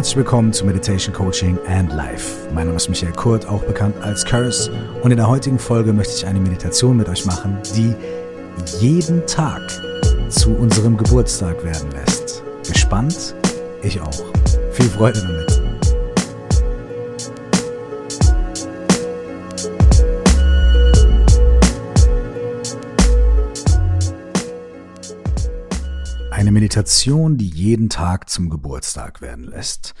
Herzlich 0.00 0.16
willkommen 0.16 0.50
zu 0.50 0.64
Meditation 0.64 1.14
Coaching 1.14 1.58
and 1.66 1.92
Life. 1.92 2.48
Mein 2.54 2.68
Name 2.68 2.78
ist 2.78 2.88
Michael 2.88 3.12
Kurt, 3.12 3.46
auch 3.46 3.62
bekannt 3.64 3.94
als 4.00 4.24
Curse. 4.24 4.72
Und 5.02 5.10
in 5.10 5.18
der 5.18 5.28
heutigen 5.28 5.58
Folge 5.58 5.92
möchte 5.92 6.14
ich 6.14 6.24
eine 6.24 6.40
Meditation 6.40 6.96
mit 6.96 7.06
euch 7.10 7.26
machen, 7.26 7.58
die 7.76 7.94
jeden 8.78 9.26
Tag 9.26 9.60
zu 10.30 10.52
unserem 10.52 10.96
Geburtstag 10.96 11.62
werden 11.62 11.90
lässt. 11.90 12.42
Gespannt? 12.66 13.34
Ich 13.82 14.00
auch. 14.00 14.24
Viel 14.72 14.88
Freude 14.88 15.20
damit. 15.20 15.49
Eine 26.50 26.58
Meditation, 26.58 27.36
die 27.36 27.46
jeden 27.46 27.90
Tag 27.90 28.28
zum 28.28 28.50
Geburtstag 28.50 29.20
werden 29.20 29.44
lässt. 29.44 29.94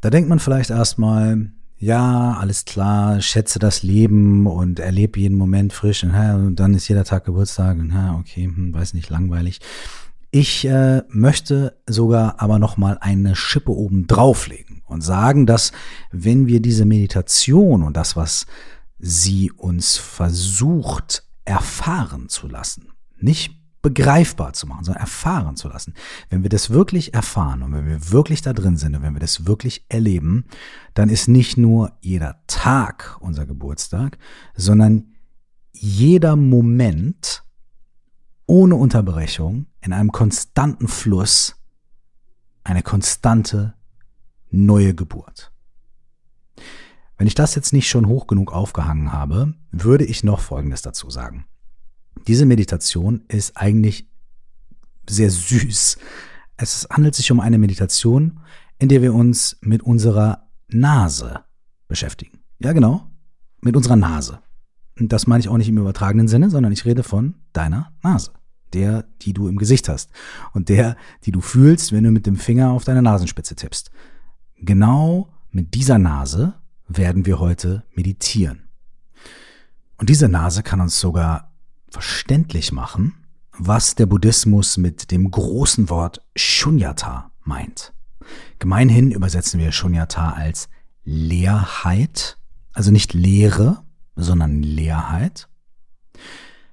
Da 0.00 0.10
denkt 0.10 0.28
man 0.28 0.40
vielleicht 0.40 0.70
erstmal, 0.70 1.52
ja, 1.76 2.36
alles 2.36 2.64
klar, 2.64 3.20
schätze 3.20 3.60
das 3.60 3.84
Leben 3.84 4.48
und 4.48 4.80
erlebe 4.80 5.20
jeden 5.20 5.38
Moment 5.38 5.72
frisch 5.72 6.02
und, 6.02 6.56
dann 6.56 6.74
ist 6.74 6.88
jeder 6.88 7.04
Tag 7.04 7.26
Geburtstag 7.26 7.78
und 7.78 7.92
okay, 8.18 8.46
hm, 8.46 8.74
weiß 8.74 8.92
nicht, 8.94 9.08
langweilig. 9.08 9.60
Ich 10.32 10.66
äh, 10.66 11.04
möchte 11.10 11.78
sogar 11.86 12.42
aber 12.42 12.58
noch 12.58 12.76
mal 12.76 12.98
eine 13.00 13.36
Schippe 13.36 13.70
oben 13.70 14.08
drauflegen 14.08 14.82
und 14.84 15.02
sagen, 15.02 15.46
dass 15.46 15.70
wenn 16.10 16.48
wir 16.48 16.60
diese 16.60 16.86
Meditation 16.86 17.84
und 17.84 17.96
das, 17.96 18.16
was 18.16 18.46
sie 18.98 19.52
uns 19.52 19.96
versucht 19.96 21.22
erfahren 21.44 22.28
zu 22.28 22.48
lassen, 22.48 22.88
nicht 23.20 23.57
begreifbar 23.88 24.52
zu 24.52 24.66
machen, 24.66 24.84
sondern 24.84 25.00
erfahren 25.00 25.56
zu 25.56 25.68
lassen. 25.68 25.94
Wenn 26.28 26.42
wir 26.42 26.50
das 26.50 26.70
wirklich 26.70 27.14
erfahren 27.14 27.62
und 27.62 27.72
wenn 27.72 27.86
wir 27.86 28.10
wirklich 28.10 28.42
da 28.42 28.52
drin 28.52 28.76
sind 28.76 28.94
und 28.94 29.02
wenn 29.02 29.14
wir 29.14 29.20
das 29.20 29.46
wirklich 29.46 29.86
erleben, 29.88 30.44
dann 30.92 31.08
ist 31.08 31.26
nicht 31.26 31.56
nur 31.56 31.92
jeder 32.00 32.42
Tag 32.46 33.16
unser 33.20 33.46
Geburtstag, 33.46 34.18
sondern 34.54 35.14
jeder 35.72 36.36
Moment 36.36 37.44
ohne 38.46 38.74
Unterbrechung 38.74 39.66
in 39.80 39.94
einem 39.94 40.12
konstanten 40.12 40.88
Fluss 40.88 41.56
eine 42.64 42.82
konstante 42.82 43.74
neue 44.50 44.94
Geburt. 44.94 45.50
Wenn 47.16 47.26
ich 47.26 47.34
das 47.34 47.54
jetzt 47.54 47.72
nicht 47.72 47.88
schon 47.88 48.06
hoch 48.06 48.26
genug 48.26 48.52
aufgehangen 48.52 49.12
habe, 49.12 49.54
würde 49.70 50.04
ich 50.04 50.24
noch 50.24 50.40
Folgendes 50.40 50.82
dazu 50.82 51.08
sagen. 51.08 51.46
Diese 52.26 52.46
Meditation 52.46 53.22
ist 53.28 53.56
eigentlich 53.56 54.08
sehr 55.08 55.30
süß. 55.30 55.98
Es 56.56 56.86
handelt 56.90 57.14
sich 57.14 57.30
um 57.30 57.40
eine 57.40 57.58
Meditation, 57.58 58.40
in 58.78 58.88
der 58.88 59.02
wir 59.02 59.14
uns 59.14 59.56
mit 59.60 59.82
unserer 59.82 60.48
Nase 60.68 61.40
beschäftigen. 61.86 62.40
Ja, 62.58 62.72
genau, 62.72 63.10
mit 63.60 63.76
unserer 63.76 63.96
Nase. 63.96 64.40
Und 64.98 65.12
das 65.12 65.26
meine 65.26 65.40
ich 65.40 65.48
auch 65.48 65.56
nicht 65.56 65.68
im 65.68 65.78
übertragenen 65.78 66.28
Sinne, 66.28 66.50
sondern 66.50 66.72
ich 66.72 66.84
rede 66.84 67.02
von 67.02 67.34
deiner 67.52 67.92
Nase. 68.02 68.32
Der, 68.74 69.04
die 69.22 69.32
du 69.32 69.48
im 69.48 69.56
Gesicht 69.56 69.88
hast. 69.88 70.10
Und 70.52 70.68
der, 70.68 70.96
die 71.24 71.32
du 71.32 71.40
fühlst, 71.40 71.92
wenn 71.92 72.04
du 72.04 72.10
mit 72.10 72.26
dem 72.26 72.36
Finger 72.36 72.72
auf 72.72 72.84
deine 72.84 73.00
Nasenspitze 73.00 73.54
tippst. 73.54 73.90
Genau 74.56 75.32
mit 75.50 75.74
dieser 75.74 75.98
Nase 75.98 76.54
werden 76.86 77.24
wir 77.24 77.38
heute 77.38 77.84
meditieren. 77.94 78.68
Und 79.96 80.10
diese 80.10 80.28
Nase 80.28 80.62
kann 80.62 80.80
uns 80.80 81.00
sogar 81.00 81.47
verständlich 81.90 82.72
machen, 82.72 83.14
was 83.52 83.94
der 83.94 84.06
Buddhismus 84.06 84.76
mit 84.76 85.10
dem 85.10 85.30
großen 85.30 85.90
Wort 85.90 86.22
Shunyata 86.36 87.30
meint. 87.42 87.92
Gemeinhin 88.58 89.10
übersetzen 89.10 89.58
wir 89.58 89.72
Shunyata 89.72 90.32
als 90.32 90.68
Leerheit, 91.04 92.36
also 92.72 92.90
nicht 92.90 93.14
Leere, 93.14 93.82
sondern 94.14 94.62
Leerheit. 94.62 95.48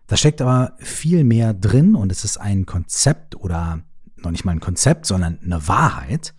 Da 0.07 0.17
steckt 0.17 0.41
aber 0.41 0.73
viel 0.79 1.23
mehr 1.23 1.53
drin 1.53 1.95
und 1.95 2.11
es 2.11 2.23
ist 2.23 2.37
ein 2.37 2.65
Konzept 2.65 3.35
oder 3.35 3.81
noch 4.17 4.31
nicht 4.31 4.45
mal 4.45 4.51
ein 4.51 4.59
Konzept, 4.59 5.05
sondern 5.05 5.39
eine 5.43 5.67
Wahrheit, 5.67 6.33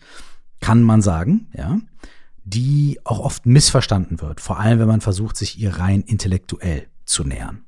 kann 0.60 0.82
man 0.82 1.02
sagen, 1.02 1.48
ja, 1.54 1.78
die 2.44 3.00
auch 3.04 3.18
oft 3.18 3.46
missverstanden 3.46 4.20
wird, 4.20 4.40
vor 4.40 4.60
allem 4.60 4.78
wenn 4.78 4.88
man 4.88 5.00
versucht, 5.00 5.36
sich 5.36 5.58
ihr 5.58 5.76
rein 5.76 6.02
intellektuell 6.02 6.88
zu 7.04 7.24
nähern. 7.24 7.64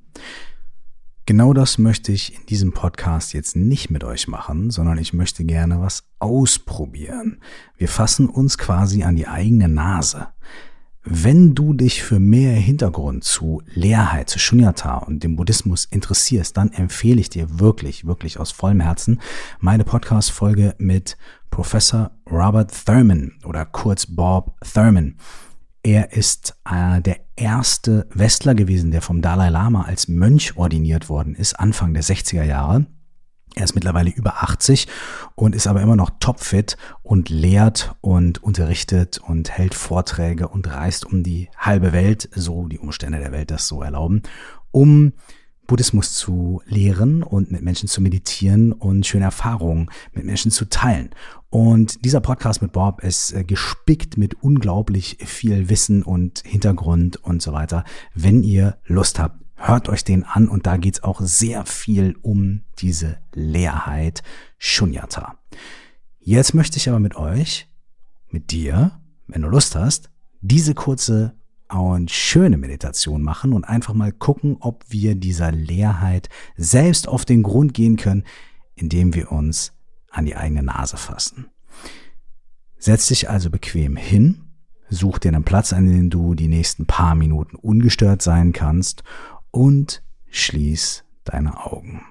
Genau 1.28 1.52
das 1.52 1.76
möchte 1.76 2.10
ich 2.10 2.34
in 2.34 2.46
diesem 2.46 2.72
Podcast 2.72 3.34
jetzt 3.34 3.54
nicht 3.54 3.90
mit 3.90 4.02
euch 4.02 4.28
machen, 4.28 4.70
sondern 4.70 4.96
ich 4.96 5.12
möchte 5.12 5.44
gerne 5.44 5.78
was 5.78 6.04
ausprobieren. 6.20 7.42
Wir 7.76 7.88
fassen 7.88 8.30
uns 8.30 8.56
quasi 8.56 9.02
an 9.02 9.14
die 9.14 9.28
eigene 9.28 9.68
Nase. 9.68 10.28
Wenn 11.04 11.54
du 11.54 11.74
dich 11.74 12.02
für 12.02 12.18
mehr 12.18 12.54
Hintergrund 12.54 13.24
zu 13.24 13.60
Leerheit, 13.66 14.30
zu 14.30 14.38
Shunyata 14.38 14.96
und 15.00 15.22
dem 15.22 15.36
Buddhismus 15.36 15.84
interessierst, 15.84 16.56
dann 16.56 16.72
empfehle 16.72 17.20
ich 17.20 17.28
dir 17.28 17.60
wirklich, 17.60 18.06
wirklich 18.06 18.40
aus 18.40 18.50
vollem 18.50 18.80
Herzen 18.80 19.20
meine 19.60 19.84
Podcast-Folge 19.84 20.76
mit 20.78 21.18
Professor 21.50 22.10
Robert 22.30 22.72
Thurman 22.86 23.32
oder 23.44 23.66
kurz 23.66 24.06
Bob 24.06 24.54
Thurman. 24.62 25.16
Er 25.82 26.12
ist 26.12 26.56
äh, 26.68 27.00
der 27.00 27.20
erste 27.36 28.06
Westler 28.12 28.54
gewesen, 28.54 28.90
der 28.90 29.02
vom 29.02 29.22
Dalai 29.22 29.48
Lama 29.48 29.82
als 29.82 30.08
Mönch 30.08 30.56
ordiniert 30.56 31.08
worden 31.08 31.34
ist, 31.34 31.58
Anfang 31.58 31.94
der 31.94 32.02
60er 32.02 32.42
Jahre. 32.42 32.86
Er 33.54 33.64
ist 33.64 33.74
mittlerweile 33.74 34.10
über 34.10 34.42
80 34.42 34.86
und 35.34 35.54
ist 35.54 35.66
aber 35.66 35.80
immer 35.80 35.96
noch 35.96 36.10
topfit 36.20 36.76
und 37.02 37.28
lehrt 37.28 37.94
und 38.00 38.42
unterrichtet 38.42 39.18
und 39.18 39.50
hält 39.50 39.74
Vorträge 39.74 40.48
und 40.48 40.68
reist 40.68 41.06
um 41.06 41.22
die 41.22 41.48
halbe 41.56 41.92
Welt, 41.92 42.28
so 42.34 42.68
die 42.68 42.78
Umstände 42.78 43.18
der 43.18 43.32
Welt 43.32 43.50
das 43.50 43.66
so 43.66 43.82
erlauben, 43.82 44.22
um 44.70 45.12
Buddhismus 45.68 46.14
zu 46.14 46.62
lehren 46.64 47.22
und 47.22 47.52
mit 47.52 47.62
Menschen 47.62 47.88
zu 47.88 48.00
meditieren 48.00 48.72
und 48.72 49.06
schöne 49.06 49.26
Erfahrungen 49.26 49.88
mit 50.12 50.24
Menschen 50.24 50.50
zu 50.50 50.64
teilen. 50.64 51.10
Und 51.50 52.04
dieser 52.04 52.20
Podcast 52.20 52.62
mit 52.62 52.72
Bob 52.72 53.04
ist 53.04 53.32
äh, 53.32 53.44
gespickt 53.44 54.16
mit 54.16 54.42
unglaublich 54.42 55.18
viel 55.24 55.68
Wissen 55.68 56.02
und 56.02 56.42
Hintergrund 56.44 57.22
und 57.22 57.42
so 57.42 57.52
weiter. 57.52 57.84
Wenn 58.14 58.42
ihr 58.42 58.78
Lust 58.86 59.18
habt, 59.20 59.44
hört 59.56 59.88
euch 59.88 60.04
den 60.04 60.24
an 60.24 60.48
und 60.48 60.66
da 60.66 60.78
geht's 60.78 61.02
auch 61.02 61.20
sehr 61.20 61.66
viel 61.66 62.16
um 62.22 62.62
diese 62.78 63.18
Leerheit 63.34 64.22
Shunyata. 64.56 65.36
Jetzt 66.18 66.54
möchte 66.54 66.78
ich 66.78 66.88
aber 66.88 66.98
mit 66.98 67.16
euch, 67.16 67.68
mit 68.30 68.52
dir, 68.52 69.00
wenn 69.26 69.42
du 69.42 69.48
Lust 69.48 69.76
hast, 69.76 70.10
diese 70.40 70.74
kurze 70.74 71.38
und 71.68 72.10
schöne 72.10 72.56
Meditation 72.56 73.22
machen 73.22 73.52
und 73.52 73.64
einfach 73.64 73.94
mal 73.94 74.12
gucken, 74.12 74.56
ob 74.60 74.84
wir 74.88 75.14
dieser 75.14 75.52
Leerheit 75.52 76.28
selbst 76.56 77.08
auf 77.08 77.24
den 77.24 77.42
Grund 77.42 77.74
gehen 77.74 77.96
können, 77.96 78.24
indem 78.74 79.14
wir 79.14 79.30
uns 79.32 79.72
an 80.10 80.24
die 80.24 80.36
eigene 80.36 80.62
Nase 80.62 80.96
fassen. 80.96 81.50
Setz 82.78 83.08
dich 83.08 83.28
also 83.28 83.50
bequem 83.50 83.96
hin, 83.96 84.44
such 84.88 85.18
dir 85.18 85.28
einen 85.28 85.44
Platz, 85.44 85.72
an 85.72 85.86
dem 85.86 86.10
du 86.10 86.34
die 86.34 86.48
nächsten 86.48 86.86
paar 86.86 87.14
Minuten 87.14 87.56
ungestört 87.56 88.22
sein 88.22 88.52
kannst 88.52 89.02
und 89.50 90.02
schließ 90.30 91.04
deine 91.24 91.64
Augen. 91.64 92.02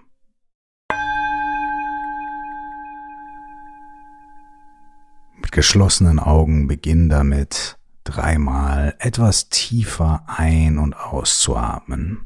Mit 5.40 5.52
geschlossenen 5.52 6.20
Augen 6.20 6.68
beginn 6.68 7.10
damit, 7.10 7.77
dreimal 8.08 8.96
etwas 9.00 9.50
tiefer 9.50 10.24
ein- 10.28 10.78
und 10.78 10.96
auszuatmen. 10.96 12.26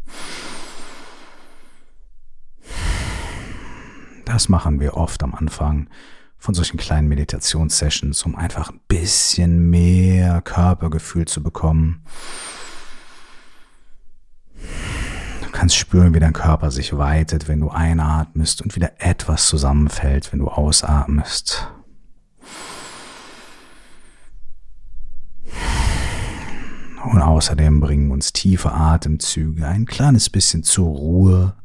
Das 4.26 4.48
machen 4.48 4.80
wir 4.80 4.96
oft 4.96 5.24
am 5.24 5.34
Anfang 5.34 5.90
von 6.38 6.54
solchen 6.54 6.78
kleinen 6.78 7.08
Meditationssessions, 7.08 8.24
um 8.24 8.36
einfach 8.36 8.70
ein 8.70 8.80
bisschen 8.88 9.70
mehr 9.70 10.42
Körpergefühl 10.42 11.26
zu 11.26 11.42
bekommen. 11.42 12.04
Du 15.42 15.50
kannst 15.52 15.76
spüren, 15.76 16.14
wie 16.14 16.20
dein 16.20 16.34
Körper 16.34 16.72
sich 16.72 16.96
weitet, 16.98 17.48
wenn 17.48 17.60
du 17.60 17.70
einatmest 17.70 18.62
und 18.62 18.76
wieder 18.76 18.94
etwas 19.00 19.48
zusammenfällt, 19.48 20.32
wenn 20.32 20.40
du 20.40 20.48
ausatmest. 20.48 21.68
Und 27.04 27.22
außerdem 27.22 27.80
bringen 27.80 28.12
uns 28.12 28.32
tiefe 28.32 28.72
Atemzüge 28.72 29.68
ein 29.68 29.86
kleines 29.86 30.30
bisschen 30.30 30.64
zur 30.64 30.88
Ruhe. 30.88 31.56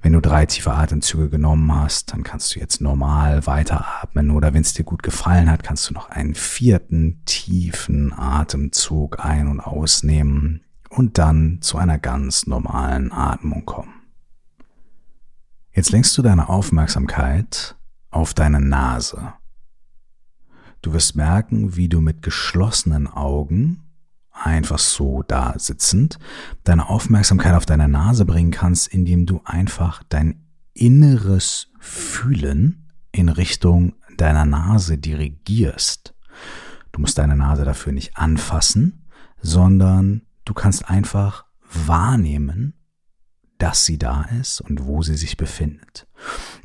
Wenn 0.00 0.12
du 0.12 0.20
drei 0.20 0.46
tiefe 0.46 0.72
Atemzüge 0.72 1.28
genommen 1.28 1.74
hast, 1.74 2.12
dann 2.12 2.22
kannst 2.22 2.54
du 2.54 2.60
jetzt 2.60 2.80
normal 2.80 3.46
weiteratmen 3.46 4.30
oder 4.30 4.54
wenn 4.54 4.62
es 4.62 4.72
dir 4.72 4.84
gut 4.84 5.02
gefallen 5.02 5.50
hat, 5.50 5.62
kannst 5.62 5.90
du 5.90 5.94
noch 5.94 6.08
einen 6.08 6.34
vierten 6.34 7.22
tiefen 7.24 8.12
Atemzug 8.12 9.24
ein- 9.24 9.48
und 9.48 9.60
ausnehmen 9.60 10.62
und 10.88 11.18
dann 11.18 11.58
zu 11.60 11.76
einer 11.76 11.98
ganz 11.98 12.46
normalen 12.46 13.12
Atmung 13.12 13.66
kommen. 13.66 13.92
Jetzt 15.72 15.90
lenkst 15.90 16.16
du 16.16 16.22
deine 16.22 16.48
Aufmerksamkeit 16.48 17.76
auf 18.10 18.32
deine 18.32 18.60
Nase. 18.60 19.34
Du 20.80 20.92
wirst 20.94 21.16
merken, 21.16 21.76
wie 21.76 21.88
du 21.88 22.00
mit 22.00 22.22
geschlossenen 22.22 23.08
Augen, 23.08 23.85
einfach 24.42 24.78
so 24.78 25.22
da 25.26 25.54
sitzend, 25.58 26.18
deine 26.64 26.88
Aufmerksamkeit 26.88 27.54
auf 27.54 27.66
deine 27.66 27.88
Nase 27.88 28.24
bringen 28.24 28.50
kannst, 28.50 28.88
indem 28.88 29.26
du 29.26 29.40
einfach 29.44 30.02
dein 30.08 30.46
inneres 30.74 31.68
Fühlen 31.78 32.90
in 33.12 33.28
Richtung 33.28 33.94
deiner 34.16 34.44
Nase 34.44 34.98
dirigierst. 34.98 36.14
Du 36.92 37.00
musst 37.00 37.18
deine 37.18 37.36
Nase 37.36 37.64
dafür 37.64 37.92
nicht 37.92 38.16
anfassen, 38.16 39.06
sondern 39.40 40.22
du 40.44 40.54
kannst 40.54 40.88
einfach 40.88 41.44
wahrnehmen, 41.70 42.74
dass 43.58 43.84
sie 43.84 43.98
da 43.98 44.22
ist 44.40 44.60
und 44.60 44.84
wo 44.86 45.02
sie 45.02 45.16
sich 45.16 45.36
befindet. 45.36 46.06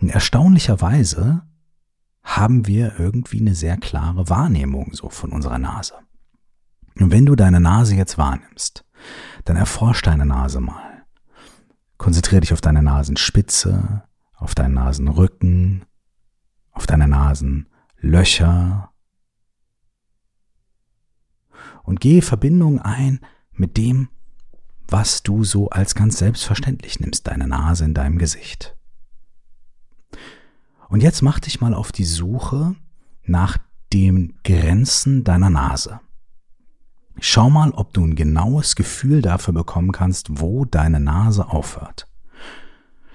Und 0.02 0.10
erstaunlicherweise 0.10 1.44
haben 2.24 2.68
wir 2.68 3.00
irgendwie 3.00 3.40
eine 3.40 3.56
sehr 3.56 3.78
klare 3.78 4.30
Wahrnehmung 4.30 4.94
so 4.94 5.10
von 5.10 5.32
unserer 5.32 5.58
Nase. 5.58 5.96
Und 7.00 7.12
wenn 7.12 7.26
du 7.26 7.36
deine 7.36 7.60
Nase 7.60 7.96
jetzt 7.96 8.18
wahrnimmst, 8.18 8.86
dann 9.46 9.58
erforsch 9.58 10.02
deine 10.02 10.26
Nase 10.26 10.60
mal. 10.60 11.04
Konzentriere 11.98 12.42
dich 12.42 12.54
auf 12.54 12.62
deine 12.62 12.84
Nasenspitze, 12.84 14.04
auf 14.36 14.56
deinen 14.56 14.74
Nasenrücken, 14.74 15.86
auf 16.72 16.88
deine 16.88 17.08
Nasenlöcher 17.08 18.92
und 21.84 22.00
gehe 22.00 22.22
Verbindung 22.22 22.80
ein 22.80 23.20
mit 23.52 23.78
dem, 23.78 24.10
was 24.88 25.24
du 25.24 25.44
so 25.44 25.70
als 25.70 25.96
ganz 25.96 26.18
selbstverständlich 26.18 27.00
nimmst, 27.00 27.28
deine 27.28 27.48
Nase 27.48 27.86
in 27.86 27.94
deinem 27.94 28.18
Gesicht. 28.18 28.76
Und 30.90 31.02
jetzt 31.02 31.22
mach 31.22 31.40
dich 31.40 31.62
mal 31.62 31.74
auf 31.74 31.92
die 31.92 32.04
Suche 32.04 32.76
nach 33.24 33.58
den 33.94 34.40
Grenzen 34.44 35.24
deiner 35.24 35.50
Nase. 35.50 36.02
Schau 37.24 37.52
mal, 37.52 37.70
ob 37.70 37.94
du 37.94 38.04
ein 38.04 38.16
genaues 38.16 38.76
Gefühl 38.76 39.22
dafür 39.22 39.54
bekommen 39.54 39.92
kannst, 39.92 40.42
wo 40.42 40.66
deine 40.66 41.00
Nase 41.00 41.50
aufhört. 41.50 42.08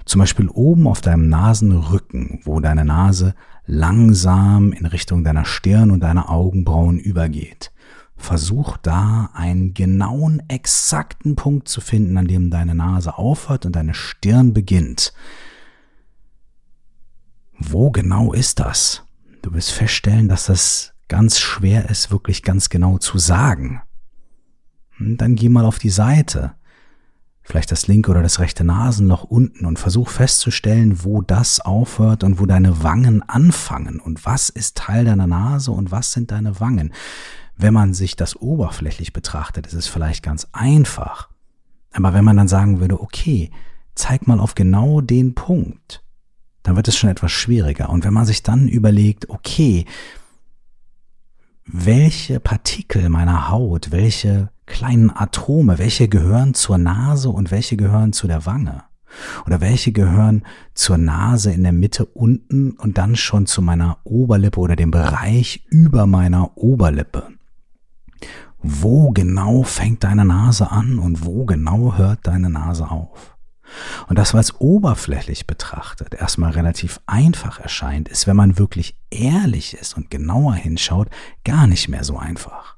Zum 0.04 0.20
Beispiel 0.20 0.48
oben 0.48 0.86
auf 0.86 1.00
deinem 1.00 1.28
Nasenrücken, 1.28 2.38
wo 2.44 2.60
deine 2.60 2.84
Nase 2.84 3.34
langsam 3.66 4.70
in 4.70 4.86
Richtung 4.86 5.24
deiner 5.24 5.44
Stirn 5.44 5.90
und 5.90 6.04
deiner 6.04 6.30
Augenbrauen 6.30 7.00
übergeht. 7.00 7.72
Versuch 8.16 8.76
da 8.76 9.30
einen 9.34 9.74
genauen, 9.74 10.40
exakten 10.46 11.34
Punkt 11.34 11.66
zu 11.66 11.80
finden, 11.80 12.16
an 12.16 12.28
dem 12.28 12.48
deine 12.48 12.76
Nase 12.76 13.18
aufhört 13.18 13.66
und 13.66 13.74
deine 13.74 13.92
Stirn 13.92 14.54
beginnt. 14.54 15.14
Wo 17.58 17.90
genau 17.90 18.32
ist 18.32 18.60
das? 18.60 19.02
Du 19.42 19.52
wirst 19.52 19.72
feststellen, 19.72 20.28
dass 20.28 20.46
das 20.46 20.94
ganz 21.08 21.40
schwer 21.40 21.90
ist, 21.90 22.12
wirklich 22.12 22.44
ganz 22.44 22.68
genau 22.68 22.98
zu 22.98 23.18
sagen. 23.18 23.82
Hm, 24.96 25.16
dann 25.16 25.34
geh 25.34 25.48
mal 25.48 25.64
auf 25.64 25.78
die 25.78 25.90
Seite, 25.90 26.52
vielleicht 27.42 27.70
das 27.70 27.86
linke 27.86 28.10
oder 28.10 28.22
das 28.22 28.40
rechte 28.40 28.64
Nasenloch 28.64 29.24
unten 29.24 29.66
und 29.66 29.78
versuch 29.78 30.08
festzustellen, 30.08 31.04
wo 31.04 31.22
das 31.22 31.60
aufhört 31.60 32.24
und 32.24 32.40
wo 32.40 32.46
deine 32.46 32.82
Wangen 32.82 33.22
anfangen 33.22 34.00
und 34.00 34.26
was 34.26 34.48
ist 34.48 34.76
Teil 34.76 35.04
deiner 35.04 35.26
Nase 35.26 35.70
und 35.70 35.90
was 35.90 36.12
sind 36.12 36.30
deine 36.32 36.60
Wangen. 36.60 36.92
Wenn 37.56 37.72
man 37.72 37.94
sich 37.94 38.16
das 38.16 38.36
oberflächlich 38.36 39.12
betrachtet, 39.12 39.66
ist 39.66 39.74
es 39.74 39.86
vielleicht 39.86 40.22
ganz 40.22 40.48
einfach. 40.52 41.30
Aber 41.92 42.12
wenn 42.12 42.24
man 42.24 42.36
dann 42.36 42.48
sagen 42.48 42.80
würde, 42.80 43.00
okay, 43.00 43.50
zeig 43.94 44.26
mal 44.26 44.40
auf 44.40 44.54
genau 44.54 45.00
den 45.00 45.34
Punkt, 45.34 46.02
dann 46.62 46.76
wird 46.76 46.88
es 46.88 46.96
schon 46.96 47.08
etwas 47.08 47.32
schwieriger. 47.32 47.88
Und 47.88 48.04
wenn 48.04 48.12
man 48.12 48.26
sich 48.26 48.42
dann 48.42 48.68
überlegt, 48.68 49.30
okay, 49.30 49.86
welche 51.66 52.40
Partikel 52.40 53.08
meiner 53.08 53.50
Haut, 53.50 53.90
welche 53.90 54.50
kleinen 54.66 55.10
Atome, 55.10 55.78
welche 55.78 56.08
gehören 56.08 56.54
zur 56.54 56.78
Nase 56.78 57.28
und 57.30 57.50
welche 57.50 57.76
gehören 57.76 58.12
zu 58.12 58.26
der 58.26 58.46
Wange? 58.46 58.84
Oder 59.46 59.60
welche 59.60 59.92
gehören 59.92 60.42
zur 60.74 60.98
Nase 60.98 61.52
in 61.52 61.62
der 61.62 61.72
Mitte 61.72 62.04
unten 62.04 62.72
und 62.72 62.98
dann 62.98 63.16
schon 63.16 63.46
zu 63.46 63.62
meiner 63.62 63.98
Oberlippe 64.04 64.60
oder 64.60 64.76
dem 64.76 64.90
Bereich 64.90 65.64
über 65.70 66.06
meiner 66.06 66.56
Oberlippe? 66.56 67.28
Wo 68.58 69.10
genau 69.10 69.62
fängt 69.62 70.04
deine 70.04 70.24
Nase 70.24 70.70
an 70.70 70.98
und 70.98 71.24
wo 71.24 71.44
genau 71.44 71.96
hört 71.96 72.26
deine 72.26 72.50
Nase 72.50 72.90
auf? 72.90 73.35
Und 74.08 74.18
das, 74.18 74.34
was 74.34 74.60
oberflächlich 74.60 75.46
betrachtet 75.46 76.14
erstmal 76.14 76.52
relativ 76.52 77.00
einfach 77.06 77.58
erscheint, 77.58 78.08
ist, 78.08 78.26
wenn 78.26 78.36
man 78.36 78.58
wirklich 78.58 78.96
ehrlich 79.10 79.74
ist 79.74 79.96
und 79.96 80.10
genauer 80.10 80.54
hinschaut, 80.54 81.08
gar 81.44 81.66
nicht 81.66 81.88
mehr 81.88 82.04
so 82.04 82.18
einfach. 82.18 82.76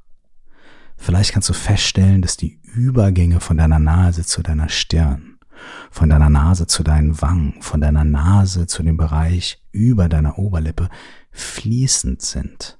Vielleicht 0.96 1.32
kannst 1.32 1.49
du 1.49 1.52
feststellen, 1.52 2.23
dass 2.23 2.37
die 2.37 2.61
Übergänge 2.62 3.40
von 3.40 3.56
deiner 3.56 3.79
Nase 3.79 4.25
zu 4.25 4.43
deiner 4.43 4.69
Stirn, 4.69 5.38
von 5.90 6.11
deiner 6.11 6.29
Nase 6.29 6.67
zu 6.67 6.82
deinen 6.82 7.20
Wangen, 7.23 7.62
von 7.62 7.81
deiner 7.81 8.05
Nase 8.05 8.67
zu 8.67 8.82
dem 8.82 8.96
Bereich 8.96 9.62
über 9.70 10.08
deiner 10.08 10.38
Oberlippe 10.38 10.88
fließend 11.31 12.20
sind. 12.23 12.79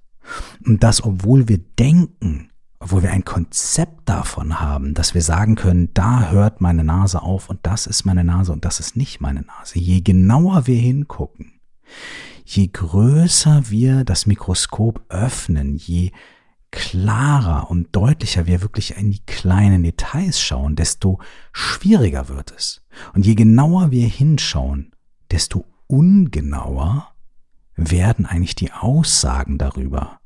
Und 0.67 0.83
das, 0.83 1.03
obwohl 1.03 1.49
wir 1.49 1.59
denken, 1.59 2.48
obwohl 2.81 3.03
wir 3.03 3.11
ein 3.11 3.25
Konzept 3.25 4.09
davon 4.09 4.61
haben, 4.61 4.95
dass 4.95 5.15
wir 5.15 5.23
sagen 5.23 5.57
können, 5.57 5.93
da 5.95 6.31
hört 6.31 6.61
meine 6.61 6.85
Nase 6.85 7.23
auf 7.23 7.51
und 7.51 7.61
das 7.65 7.87
ist 7.87 8.05
meine 8.05 8.25
Nase 8.25 8.53
und 8.53 8.65
das 8.65 8.81
ist 8.81 8.97
nicht 8.97 9.21
meine 9.21 9.43
Nase. 9.43 9.79
Je 9.79 10.01
genauer 10.01 10.67
wir 10.67 10.79
hingucken, 10.79 11.61
je 12.45 12.69
größer 12.69 13.69
wir 13.69 14.05
das 14.05 14.27
Mikroskop 14.27 15.03
öffnen, 15.09 15.77
je 15.77 16.13
klarer 16.71 17.71
und 17.71 17.89
deutlicher 17.97 18.47
wir 18.47 18.61
wirklich 18.61 18.97
in 18.97 19.11
die 19.11 19.25
kleinen 19.25 19.83
Details 19.83 20.41
schauen, 20.41 20.77
desto 20.77 21.19
schwieriger 21.53 22.29
wird 22.29 22.53
es. 22.57 22.83
Und 23.15 23.27
je 23.27 23.35
genauer 23.35 23.91
wir 23.91 24.07
hinschauen, 24.07 24.93
desto 25.31 25.65
ungenauer 25.87 27.09
werden 27.75 28.27
eigentlich 28.27 28.55
die 28.55 28.73
Aussagen 28.73 29.57
darüber, 29.57 30.21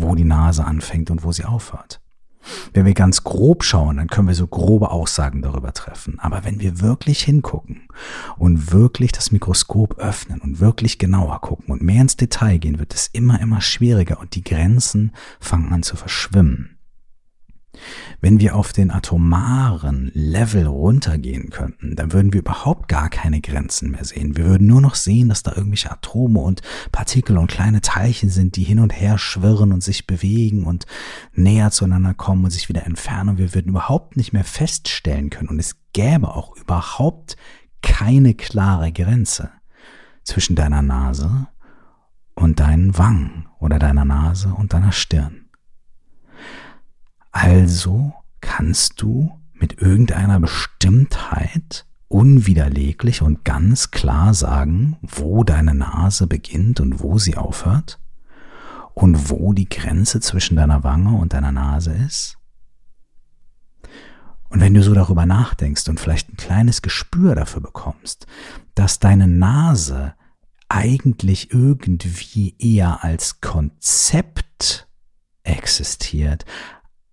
wo 0.00 0.14
die 0.14 0.24
Nase 0.24 0.64
anfängt 0.64 1.10
und 1.10 1.24
wo 1.24 1.32
sie 1.32 1.44
aufhört. 1.44 2.00
Wenn 2.72 2.86
wir 2.86 2.94
ganz 2.94 3.24
grob 3.24 3.64
schauen, 3.64 3.96
dann 3.96 4.08
können 4.08 4.28
wir 4.28 4.34
so 4.34 4.46
grobe 4.46 4.90
Aussagen 4.90 5.42
darüber 5.42 5.72
treffen. 5.72 6.18
Aber 6.18 6.44
wenn 6.44 6.60
wir 6.60 6.80
wirklich 6.80 7.22
hingucken 7.22 7.88
und 8.38 8.72
wirklich 8.72 9.12
das 9.12 9.32
Mikroskop 9.32 9.98
öffnen 9.98 10.40
und 10.40 10.60
wirklich 10.60 10.98
genauer 10.98 11.40
gucken 11.40 11.66
und 11.66 11.82
mehr 11.82 12.02
ins 12.02 12.16
Detail 12.16 12.58
gehen, 12.58 12.78
wird 12.78 12.94
es 12.94 13.08
immer, 13.08 13.40
immer 13.40 13.60
schwieriger 13.60 14.20
und 14.20 14.34
die 14.34 14.44
Grenzen 14.44 15.12
fangen 15.40 15.72
an 15.72 15.82
zu 15.82 15.96
verschwimmen. 15.96 16.77
Wenn 18.20 18.40
wir 18.40 18.56
auf 18.56 18.72
den 18.72 18.90
atomaren 18.90 20.10
Level 20.14 20.66
runtergehen 20.66 21.50
könnten, 21.50 21.96
dann 21.96 22.12
würden 22.12 22.32
wir 22.32 22.40
überhaupt 22.40 22.88
gar 22.88 23.10
keine 23.10 23.40
Grenzen 23.40 23.90
mehr 23.90 24.04
sehen. 24.04 24.36
Wir 24.36 24.44
würden 24.44 24.66
nur 24.66 24.80
noch 24.80 24.94
sehen, 24.94 25.28
dass 25.28 25.42
da 25.42 25.52
irgendwelche 25.54 25.90
Atome 25.90 26.40
und 26.40 26.62
Partikel 26.92 27.38
und 27.38 27.50
kleine 27.50 27.80
Teilchen 27.80 28.30
sind, 28.30 28.56
die 28.56 28.64
hin 28.64 28.80
und 28.80 28.90
her 28.90 29.18
schwirren 29.18 29.72
und 29.72 29.82
sich 29.82 30.06
bewegen 30.06 30.64
und 30.64 30.86
näher 31.32 31.70
zueinander 31.70 32.14
kommen 32.14 32.44
und 32.44 32.50
sich 32.50 32.68
wieder 32.68 32.86
entfernen. 32.86 33.38
Wir 33.38 33.54
würden 33.54 33.70
überhaupt 33.70 34.16
nicht 34.16 34.32
mehr 34.32 34.44
feststellen 34.44 35.30
können. 35.30 35.48
Und 35.48 35.58
es 35.58 35.76
gäbe 35.92 36.34
auch 36.34 36.56
überhaupt 36.56 37.36
keine 37.82 38.34
klare 38.34 38.92
Grenze 38.92 39.50
zwischen 40.24 40.56
deiner 40.56 40.82
Nase 40.82 41.48
und 42.34 42.60
deinen 42.60 42.96
Wangen 42.98 43.48
oder 43.58 43.78
deiner 43.78 44.04
Nase 44.04 44.48
und 44.54 44.72
deiner 44.72 44.92
Stirn. 44.92 45.47
Also 47.40 48.12
kannst 48.40 49.00
du 49.00 49.30
mit 49.52 49.80
irgendeiner 49.80 50.40
Bestimmtheit 50.40 51.86
unwiderleglich 52.08 53.22
und 53.22 53.44
ganz 53.44 53.92
klar 53.92 54.34
sagen, 54.34 54.96
wo 55.02 55.44
deine 55.44 55.72
Nase 55.72 56.26
beginnt 56.26 56.80
und 56.80 57.00
wo 57.00 57.18
sie 57.18 57.36
aufhört 57.36 58.00
und 58.92 59.30
wo 59.30 59.52
die 59.52 59.68
Grenze 59.68 60.18
zwischen 60.18 60.56
deiner 60.56 60.82
Wange 60.82 61.16
und 61.16 61.32
deiner 61.32 61.52
Nase 61.52 61.92
ist? 61.92 62.38
Und 64.48 64.60
wenn 64.60 64.74
du 64.74 64.82
so 64.82 64.92
darüber 64.92 65.24
nachdenkst 65.24 65.88
und 65.88 66.00
vielleicht 66.00 66.30
ein 66.30 66.36
kleines 66.36 66.82
Gespür 66.82 67.36
dafür 67.36 67.60
bekommst, 67.60 68.26
dass 68.74 68.98
deine 68.98 69.28
Nase 69.28 70.14
eigentlich 70.68 71.52
irgendwie 71.52 72.56
eher 72.58 73.04
als 73.04 73.40
Konzept 73.40 74.88
existiert, 75.44 76.44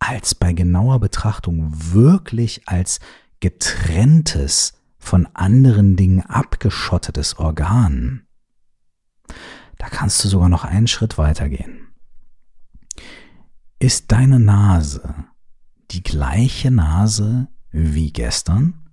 als 0.08 0.36
bei 0.36 0.54
genauer 0.54 1.00
Betrachtung 1.00 1.72
wirklich 1.72 2.68
als 2.68 3.00
getrenntes, 3.40 4.74
von 5.06 5.28
anderen 5.36 5.96
Dingen 5.96 6.22
abgeschottetes 6.22 7.38
Organ. 7.38 8.26
Da 9.78 9.88
kannst 9.88 10.24
du 10.24 10.28
sogar 10.28 10.50
noch 10.50 10.64
einen 10.64 10.88
Schritt 10.88 11.18
weitergehen. 11.18 11.94
Ist 13.78 14.12
deine 14.12 14.40
Nase 14.40 15.26
die 15.92 16.02
gleiche 16.02 16.72
Nase 16.72 17.50
wie 17.70 18.12
gestern? 18.12 18.90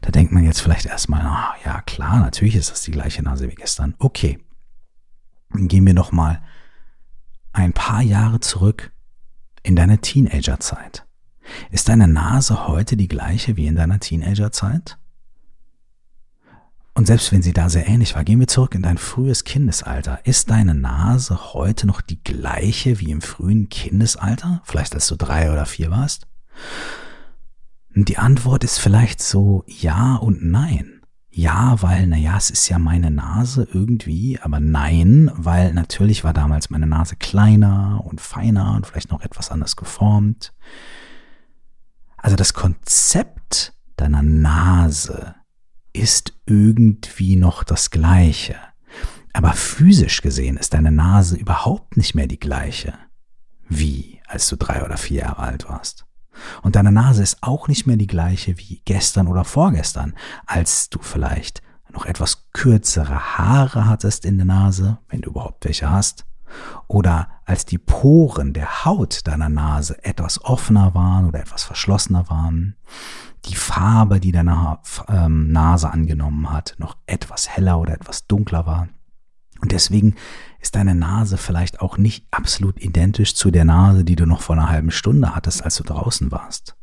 Da 0.00 0.10
denkt 0.10 0.32
man 0.32 0.44
jetzt 0.44 0.60
vielleicht 0.60 0.86
erstmal, 0.86 1.20
ah, 1.20 1.54
ja 1.64 1.82
klar, 1.82 2.20
natürlich 2.20 2.56
ist 2.56 2.70
das 2.70 2.82
die 2.82 2.92
gleiche 2.92 3.22
Nase 3.22 3.50
wie 3.50 3.56
gestern. 3.56 3.94
Okay, 3.98 4.38
gehen 5.52 5.84
wir 5.84 5.94
noch 5.94 6.12
mal 6.12 6.42
ein 7.52 7.72
paar 7.72 8.00
Jahre 8.00 8.40
zurück 8.40 8.93
in 9.64 9.74
deine 9.74 9.98
Teenagerzeit. 9.98 11.04
Ist 11.72 11.88
deine 11.88 12.06
Nase 12.06 12.68
heute 12.68 12.96
die 12.96 13.08
gleiche 13.08 13.56
wie 13.56 13.66
in 13.66 13.74
deiner 13.74 13.98
Teenagerzeit? 13.98 14.98
Und 16.96 17.06
selbst 17.06 17.32
wenn 17.32 17.42
sie 17.42 17.52
da 17.52 17.68
sehr 17.68 17.88
ähnlich 17.88 18.14
war, 18.14 18.22
gehen 18.22 18.38
wir 18.38 18.46
zurück 18.46 18.76
in 18.76 18.82
dein 18.82 18.98
frühes 18.98 19.42
Kindesalter. 19.42 20.20
Ist 20.24 20.50
deine 20.50 20.76
Nase 20.76 21.52
heute 21.52 21.88
noch 21.88 22.00
die 22.00 22.22
gleiche 22.22 23.00
wie 23.00 23.10
im 23.10 23.20
frühen 23.20 23.68
Kindesalter? 23.68 24.62
Vielleicht 24.64 24.94
als 24.94 25.08
du 25.08 25.16
drei 25.16 25.50
oder 25.50 25.66
vier 25.66 25.90
warst? 25.90 26.28
Die 27.96 28.18
Antwort 28.18 28.62
ist 28.62 28.78
vielleicht 28.78 29.20
so 29.20 29.64
ja 29.66 30.14
und 30.16 30.44
nein. 30.44 31.00
Ja, 31.36 31.82
weil, 31.82 32.06
naja, 32.06 32.36
es 32.36 32.48
ist 32.48 32.68
ja 32.68 32.78
meine 32.78 33.10
Nase 33.10 33.66
irgendwie, 33.72 34.38
aber 34.40 34.60
nein, 34.60 35.32
weil 35.34 35.74
natürlich 35.74 36.22
war 36.22 36.32
damals 36.32 36.70
meine 36.70 36.86
Nase 36.86 37.16
kleiner 37.16 38.02
und 38.04 38.20
feiner 38.20 38.76
und 38.76 38.86
vielleicht 38.86 39.10
noch 39.10 39.20
etwas 39.20 39.50
anders 39.50 39.74
geformt. 39.74 40.52
Also 42.16 42.36
das 42.36 42.54
Konzept 42.54 43.74
deiner 43.96 44.22
Nase 44.22 45.34
ist 45.92 46.34
irgendwie 46.46 47.34
noch 47.34 47.64
das 47.64 47.90
gleiche. 47.90 48.54
Aber 49.32 49.54
physisch 49.54 50.22
gesehen 50.22 50.56
ist 50.56 50.72
deine 50.72 50.92
Nase 50.92 51.36
überhaupt 51.36 51.96
nicht 51.96 52.14
mehr 52.14 52.28
die 52.28 52.38
gleiche, 52.38 52.94
wie 53.68 54.20
als 54.28 54.48
du 54.48 54.54
drei 54.54 54.84
oder 54.84 54.96
vier 54.96 55.22
Jahre 55.22 55.40
alt 55.40 55.68
warst. 55.68 56.06
Und 56.62 56.76
deine 56.76 56.92
Nase 56.92 57.22
ist 57.22 57.38
auch 57.42 57.68
nicht 57.68 57.86
mehr 57.86 57.96
die 57.96 58.06
gleiche 58.06 58.58
wie 58.58 58.82
gestern 58.84 59.28
oder 59.28 59.44
vorgestern, 59.44 60.14
als 60.46 60.90
du 60.90 60.98
vielleicht 61.00 61.62
noch 61.92 62.06
etwas 62.06 62.50
kürzere 62.52 63.38
Haare 63.38 63.86
hattest 63.86 64.24
in 64.24 64.36
der 64.36 64.46
Nase, 64.46 64.98
wenn 65.08 65.20
du 65.20 65.30
überhaupt 65.30 65.64
welche 65.64 65.90
hast, 65.90 66.26
oder 66.88 67.28
als 67.44 67.64
die 67.64 67.78
Poren 67.78 68.52
der 68.52 68.84
Haut 68.84 69.26
deiner 69.26 69.48
Nase 69.48 70.02
etwas 70.04 70.44
offener 70.44 70.94
waren 70.94 71.26
oder 71.26 71.40
etwas 71.40 71.64
verschlossener 71.64 72.28
waren, 72.28 72.76
die 73.46 73.56
Farbe, 73.56 74.20
die 74.20 74.32
deine 74.32 74.78
ähm, 75.08 75.50
Nase 75.50 75.90
angenommen 75.90 76.50
hat, 76.50 76.76
noch 76.78 76.96
etwas 77.06 77.48
heller 77.48 77.78
oder 77.78 77.94
etwas 77.94 78.26
dunkler 78.26 78.66
war. 78.66 78.88
Und 79.60 79.72
deswegen 79.72 80.14
ist 80.64 80.74
deine 80.74 80.94
Nase 80.94 81.36
vielleicht 81.38 81.80
auch 81.80 81.96
nicht 81.96 82.26
absolut 82.30 82.82
identisch 82.82 83.34
zu 83.34 83.50
der 83.50 83.64
Nase, 83.64 84.04
die 84.04 84.16
du 84.16 84.26
noch 84.26 84.40
vor 84.40 84.56
einer 84.56 84.68
halben 84.68 84.90
Stunde 84.90 85.34
hattest, 85.34 85.62
als 85.62 85.76
du 85.76 85.84
draußen 85.84 86.32
warst. 86.32 86.74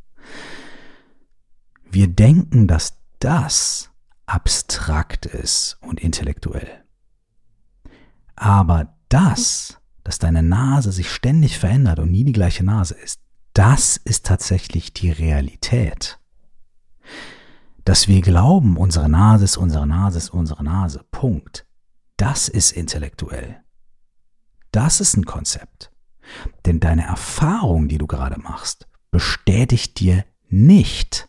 Wir 1.89 2.07
denken, 2.07 2.67
dass 2.67 2.97
das 3.19 3.89
abstrakt 4.25 5.25
ist 5.25 5.77
und 5.81 5.99
intellektuell. 5.99 6.83
Aber 8.35 8.93
das, 9.09 9.77
dass 10.03 10.19
deine 10.19 10.43
Nase 10.43 10.91
sich 10.91 11.11
ständig 11.11 11.59
verändert 11.59 11.99
und 11.99 12.11
nie 12.11 12.23
die 12.23 12.31
gleiche 12.31 12.63
Nase 12.63 12.93
ist, 12.93 13.19
das 13.53 13.97
ist 13.97 14.25
tatsächlich 14.25 14.93
die 14.93 15.11
Realität 15.11 16.21
dass 17.85 18.07
wir 18.07 18.21
glauben, 18.21 18.77
unsere 18.77 19.09
Nase 19.09 19.45
ist 19.45 19.57
unsere 19.57 19.87
Nase 19.87 20.17
ist 20.19 20.29
unsere 20.29 20.63
Nase. 20.63 21.03
Punkt. 21.11 21.65
Das 22.17 22.47
ist 22.47 22.71
intellektuell. 22.71 23.60
Das 24.71 25.01
ist 25.01 25.17
ein 25.17 25.25
Konzept. 25.25 25.91
Denn 26.65 26.79
deine 26.79 27.03
Erfahrung, 27.03 27.87
die 27.87 27.97
du 27.97 28.07
gerade 28.07 28.39
machst, 28.39 28.87
bestätigt 29.11 29.99
dir 29.99 30.23
nicht, 30.49 31.27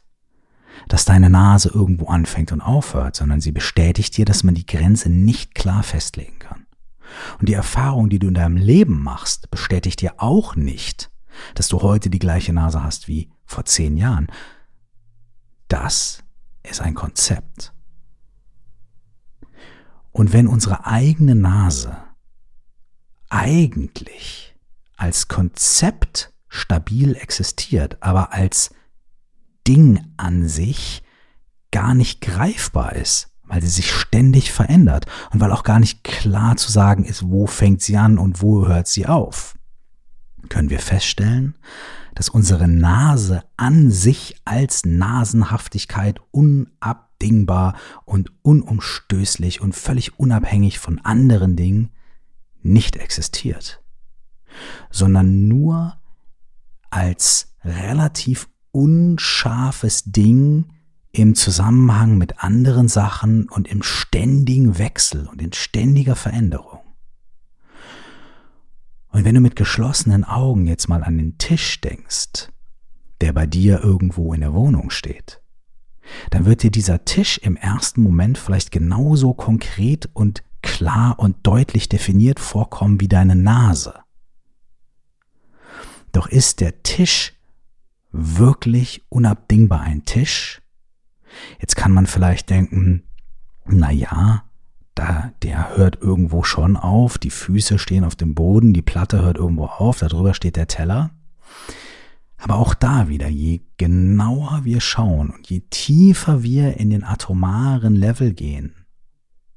dass 0.88 1.04
deine 1.04 1.30
Nase 1.30 1.68
irgendwo 1.68 2.06
anfängt 2.06 2.52
und 2.52 2.61
aufhört, 2.61 3.16
sondern 3.16 3.40
sie 3.40 3.52
bestätigt 3.52 4.16
dir, 4.16 4.25
dass 4.25 4.44
man 4.44 4.54
die 4.54 4.66
Grenze 4.66 5.11
nicht 5.11 5.54
klar 5.54 5.82
festlegen 5.82 6.38
kann. 6.38 6.66
Und 7.38 7.49
die 7.49 7.54
Erfahrung, 7.54 8.08
die 8.08 8.18
du 8.18 8.28
in 8.28 8.34
deinem 8.34 8.56
Leben 8.56 9.02
machst, 9.02 9.50
bestätigt 9.50 10.00
dir 10.00 10.14
auch 10.18 10.56
nicht, 10.56 11.11
dass 11.54 11.68
du 11.68 11.82
heute 11.82 12.11
die 12.11 12.18
gleiche 12.18 12.52
Nase 12.52 12.82
hast 12.82 13.08
wie 13.08 13.30
vor 13.44 13.64
zehn 13.64 13.96
Jahren. 13.96 14.28
Das 15.68 16.22
ist 16.62 16.80
ein 16.80 16.94
Konzept. 16.94 17.72
Und 20.11 20.32
wenn 20.32 20.46
unsere 20.46 20.87
eigene 20.87 21.34
Nase 21.34 21.96
eigentlich 23.33 24.55
als 24.97 25.27
Konzept 25.27 26.33
stabil 26.49 27.17
existiert, 27.17 27.97
aber 28.01 28.33
als 28.35 28.71
Ding 29.67 30.05
an 30.19 30.49
sich 30.49 31.03
gar 31.71 31.95
nicht 31.95 32.21
greifbar 32.21 32.95
ist, 32.95 33.31
weil 33.45 33.62
sie 33.62 33.69
sich 33.69 33.91
ständig 33.91 34.53
verändert 34.53 35.07
und 35.33 35.41
weil 35.41 35.51
auch 35.51 35.65
gar 35.65 35.81
nicht 35.81 36.05
klar 36.05 36.57
zu 36.57 36.71
sagen 36.71 37.05
ist, 37.05 37.31
wo 37.31 37.47
fängt 37.47 37.81
sie 37.81 37.97
an 37.97 38.19
und 38.19 38.43
wo 38.43 38.69
hört 38.69 38.87
sie 38.87 39.07
auf, 39.07 39.57
können 40.51 40.69
wir 40.69 40.81
feststellen, 40.81 41.57
dass 42.15 42.29
unsere 42.29 42.69
Nase 42.69 43.45
an 43.57 43.91
sich 43.91 44.37
als 44.45 44.85
Nasenhaftigkeit 44.85 46.21
unabdingbar 46.33 47.77
und 48.05 48.31
unumstößlich 48.43 49.62
und 49.62 49.75
völlig 49.75 50.19
unabhängig 50.19 50.79
von 50.79 50.99
anderen 50.99 51.57
Dingen 51.57 51.91
nicht 52.64 52.97
existiert, 52.97 53.83
sondern 54.90 55.49
nur 55.49 55.99
als 56.90 57.54
relativ 57.64 58.49
unscharfes 58.71 60.04
Ding 60.04 60.66
im 61.12 61.35
Zusammenhang 61.35 62.16
mit 62.16 62.42
anderen 62.42 62.88
Sachen 62.88 63.49
und 63.49 63.69
im 63.69 63.83
ständigen 63.83 64.78
Wechsel 64.78 65.26
und 65.26 65.42
in 65.42 65.52
ständiger 65.52 66.16
Veränderung. 66.16 66.81
Und 69.09 69.26
wenn 69.26 69.35
du 69.35 69.42
mit 69.42 69.57
geschlossenen 69.57 70.25
Augen 70.25 70.66
jetzt 70.66 70.88
mal 70.88 71.04
an 71.04 71.19
den 71.19 71.37
Tisch 71.37 71.81
denkst, 71.83 72.49
der 73.21 73.35
bei 73.35 73.47
dir 73.47 73.81
irgendwo 73.83 74.33
in 74.33 74.40
der 74.40 74.54
Wohnung 74.54 74.88
steht, 74.88 75.42
dann 76.31 76.47
wird 76.47 76.62
dir 76.62 76.71
dieser 76.71 77.04
Tisch 77.04 77.38
im 77.38 77.57
ersten 77.57 78.02
Moment 78.02 78.38
vielleicht 78.38 78.71
genauso 78.71 79.35
konkret 79.35 80.09
und 80.14 80.42
klar 80.62 81.19
und 81.19 81.37
deutlich 81.42 81.88
definiert 81.88 82.40
vorkommen 82.40 83.00
wie 83.00 83.09
deine 83.09 83.37
Nase. 83.37 83.95
Doch 86.12 86.26
ist 86.28 86.61
der 86.61 86.83
Tisch 86.83 87.35
wirklich 88.12 89.02
unabdingbar 89.09 89.81
ein 89.81 90.04
Tisch? 90.04 90.61
Jetzt 91.61 91.76
kann 91.76 91.92
man 91.92 92.07
vielleicht 92.07 92.50
denken, 92.50 93.02
na 93.64 93.90
ja, 93.90 94.45
da, 94.95 95.33
der 95.42 95.76
hört 95.76 96.00
irgendwo 96.02 96.42
schon 96.42 96.76
auf, 96.76 97.16
die 97.16 97.31
Füße 97.31 97.78
stehen 97.78 98.04
auf 98.04 98.14
dem 98.14 98.35
Boden, 98.35 98.75
die 98.75 98.83
Platte 98.83 99.23
hört 99.23 99.38
irgendwo 99.38 99.64
auf, 99.64 100.00
darüber 100.00 100.35
steht 100.35 100.57
der 100.57 100.69
Teller. 100.69 101.11
Aber 102.37 102.57
auch 102.57 102.75
da 102.75 103.09
wieder, 103.09 103.28
je 103.28 103.61
genauer 103.78 104.61
wir 104.64 104.81
schauen 104.81 105.31
und 105.31 105.49
je 105.49 105.61
tiefer 105.71 106.42
wir 106.42 106.76
in 106.76 106.90
den 106.90 107.04
atomaren 107.04 107.95
Level 107.95 108.35
gehen, 108.35 108.82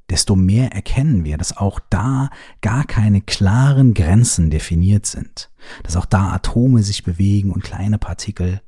desto 0.09 0.35
mehr 0.35 0.71
erkennen 0.71 1.24
wir, 1.24 1.38
dass 1.38 1.57
auch 1.57 1.79
da 1.89 2.29
gar 2.62 2.85
keine 2.85 3.21
klaren 3.21 3.93
Grenzen 3.93 4.50
definiert 4.50 5.05
sind, 5.05 5.50
dass 5.83 5.95
auch 5.95 6.05
da 6.05 6.31
Atome 6.31 6.83
sich 6.83 7.03
bewegen 7.03 7.51
und 7.51 7.63
kleine 7.63 7.97
Partikel. 7.97 8.62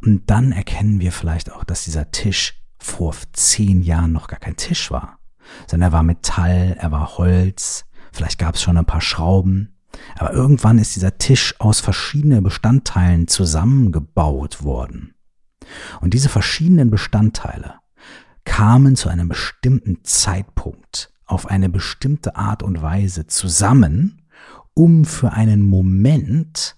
Und 0.00 0.30
dann 0.30 0.52
erkennen 0.52 1.00
wir 1.00 1.12
vielleicht 1.12 1.52
auch, 1.52 1.64
dass 1.64 1.84
dieser 1.84 2.10
Tisch 2.10 2.62
vor 2.78 3.14
zehn 3.32 3.82
Jahren 3.82 4.12
noch 4.12 4.28
gar 4.28 4.40
kein 4.40 4.56
Tisch 4.56 4.90
war, 4.90 5.18
sondern 5.66 5.90
er 5.90 5.92
war 5.92 6.02
Metall, 6.02 6.76
er 6.78 6.90
war 6.90 7.18
Holz, 7.18 7.86
vielleicht 8.12 8.38
gab 8.38 8.54
es 8.54 8.62
schon 8.62 8.76
ein 8.76 8.86
paar 8.86 9.00
Schrauben, 9.00 9.76
aber 10.16 10.32
irgendwann 10.32 10.78
ist 10.78 10.96
dieser 10.96 11.18
Tisch 11.18 11.54
aus 11.58 11.80
verschiedenen 11.80 12.42
Bestandteilen 12.42 13.28
zusammengebaut 13.28 14.62
worden. 14.62 15.14
Und 16.00 16.14
diese 16.14 16.28
verschiedenen 16.28 16.90
Bestandteile 16.90 17.79
kamen 18.50 18.96
zu 18.96 19.08
einem 19.08 19.28
bestimmten 19.28 20.02
Zeitpunkt 20.02 21.12
auf 21.24 21.46
eine 21.46 21.68
bestimmte 21.68 22.34
Art 22.34 22.64
und 22.64 22.82
Weise 22.82 23.28
zusammen, 23.28 24.22
um 24.74 25.04
für 25.04 25.32
einen 25.32 25.62
Moment 25.62 26.76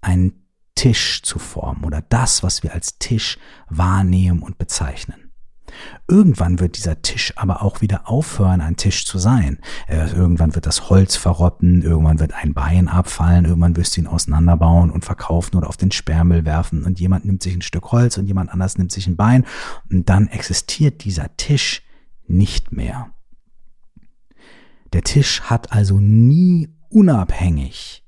einen 0.00 0.46
Tisch 0.74 1.22
zu 1.22 1.38
formen 1.38 1.84
oder 1.84 2.00
das, 2.00 2.42
was 2.42 2.62
wir 2.62 2.72
als 2.72 2.98
Tisch 2.98 3.36
wahrnehmen 3.68 4.40
und 4.40 4.56
bezeichnen. 4.56 5.29
Irgendwann 6.08 6.60
wird 6.60 6.76
dieser 6.76 7.02
Tisch 7.02 7.32
aber 7.36 7.62
auch 7.62 7.80
wieder 7.80 8.08
aufhören, 8.08 8.60
ein 8.60 8.76
Tisch 8.76 9.04
zu 9.04 9.18
sein. 9.18 9.58
Äh, 9.88 10.10
irgendwann 10.10 10.54
wird 10.54 10.66
das 10.66 10.90
Holz 10.90 11.16
verrotten, 11.16 11.82
irgendwann 11.82 12.20
wird 12.20 12.34
ein 12.34 12.54
Bein 12.54 12.88
abfallen, 12.88 13.44
irgendwann 13.44 13.76
wirst 13.76 13.96
du 13.96 14.02
ihn 14.02 14.06
auseinanderbauen 14.06 14.90
und 14.90 15.04
verkaufen 15.04 15.56
oder 15.56 15.68
auf 15.68 15.76
den 15.76 15.90
Sperrmüll 15.90 16.44
werfen 16.44 16.84
und 16.84 17.00
jemand 17.00 17.24
nimmt 17.24 17.42
sich 17.42 17.54
ein 17.54 17.62
Stück 17.62 17.92
Holz 17.92 18.18
und 18.18 18.26
jemand 18.26 18.50
anders 18.50 18.78
nimmt 18.78 18.92
sich 18.92 19.06
ein 19.06 19.16
Bein 19.16 19.44
und 19.90 20.08
dann 20.08 20.28
existiert 20.28 21.04
dieser 21.04 21.36
Tisch 21.36 21.82
nicht 22.26 22.72
mehr. 22.72 23.10
Der 24.92 25.02
Tisch 25.02 25.42
hat 25.42 25.72
also 25.72 26.00
nie 26.00 26.68
unabhängig 26.88 28.04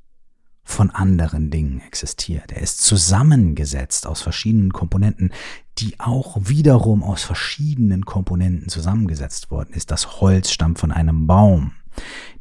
von 0.65 0.91
anderen 0.91 1.51
Dingen 1.51 1.81
existiert. 1.81 2.53
Er 2.53 2.63
ist 2.63 2.83
zusammengesetzt 2.83 4.07
aus 4.07 4.23
verschiedenen 4.23 4.73
Komponenten, 4.73 5.33
die 5.79 5.99
auch 5.99 6.37
wiederum 6.41 7.03
aus 7.03 7.23
verschiedenen 7.23 8.05
Komponenten 8.05 8.69
zusammengesetzt 8.69 9.51
worden 9.51 9.73
ist. 9.75 9.91
Das 9.91 10.21
Holz 10.21 10.51
stammt 10.51 10.79
von 10.79 10.93
einem 10.93 11.27
Baum. 11.27 11.73